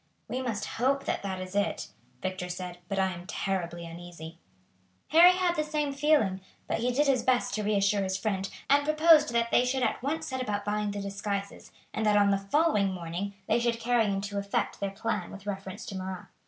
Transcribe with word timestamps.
"We 0.27 0.41
must 0.41 0.65
hope 0.65 1.05
that 1.05 1.21
that 1.21 1.39
is 1.39 1.55
it," 1.55 1.89
Victor 2.23 2.49
said, 2.49 2.79
"but 2.89 2.97
I 2.97 3.11
am 3.11 3.27
terribly 3.27 3.85
uneasy." 3.85 4.39
Harry 5.09 5.33
had 5.33 5.55
the 5.55 5.63
same 5.63 5.93
feeling, 5.93 6.41
but 6.67 6.79
he 6.79 6.91
did 6.91 7.05
his 7.05 7.21
best 7.21 7.53
to 7.53 7.63
reassure 7.63 8.01
his 8.01 8.17
friend, 8.17 8.49
and 8.67 8.83
proposed 8.83 9.31
that 9.33 9.51
they 9.51 9.63
should 9.63 9.83
at 9.83 10.01
once 10.01 10.25
set 10.25 10.41
about 10.41 10.65
buying 10.65 10.89
the 10.89 11.01
disguises, 11.01 11.71
and 11.93 12.03
that 12.07 12.17
on 12.17 12.31
the 12.31 12.39
following 12.39 12.91
morning 12.91 13.35
they 13.45 13.59
should 13.59 13.79
carry 13.79 14.05
into 14.05 14.39
effect 14.39 14.79
their 14.79 14.89
plan 14.89 15.29
with 15.29 15.45
reference 15.45 15.85
to 15.85 15.95
Marat. 15.95 16.25